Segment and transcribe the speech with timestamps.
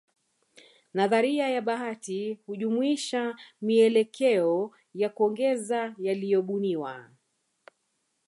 [0.93, 7.09] Nadharia ya bahati hujumuishwa mielekeo ya kuongeza yaliyobuniwa